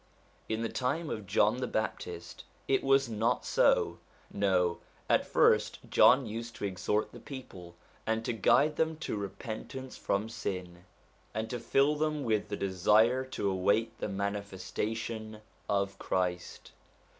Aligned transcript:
In 0.49 0.63
the 0.63 0.67
time 0.69 1.11
of 1.11 1.27
John 1.27 1.57
the 1.57 1.67
Baptist 1.67 2.43
it 2.67 2.83
was 2.83 3.07
not 3.07 3.45
so; 3.45 3.99
no, 4.33 4.79
at 5.07 5.27
first 5.27 5.77
John 5.91 6.25
used 6.25 6.55
to 6.55 6.65
exhort 6.65 7.11
the 7.11 7.19
people, 7.19 7.75
and 8.07 8.25
to 8.25 8.33
guide 8.33 8.77
them 8.77 8.97
to 8.97 9.15
repentance 9.15 9.97
from 9.99 10.27
sin, 10.27 10.85
and 11.35 11.51
to 11.51 11.59
fill 11.59 11.95
them 11.95 12.23
with 12.23 12.49
the 12.49 12.57
desire 12.57 13.21
110 13.21 13.43
SOME 13.43 13.47
ANSWERED 13.51 13.63
QUESTIONS 13.63 13.65
to 13.67 13.69
await 13.91 13.97
the 13.99 14.17
manifestation 14.17 15.41
of 15.69 15.99
Christ. 15.99 16.71